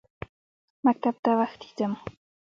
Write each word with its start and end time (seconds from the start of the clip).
مکتب 0.85 1.15
ته 1.23 1.31
وختي 1.39 1.69
ځم. 1.77 1.93